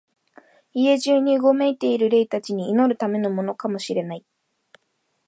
[0.73, 4.25] 家中にうごめいている霊たちに祈るためのものかも知れない、